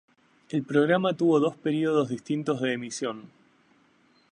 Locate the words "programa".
0.63-1.15